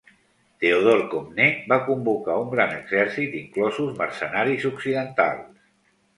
[0.61, 5.63] Teodor Comnè va convocar un gran exèrcit inclosos mercenaris occidentals.